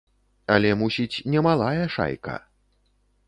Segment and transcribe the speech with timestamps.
[0.53, 2.35] Але, мусіць, немалая шайка.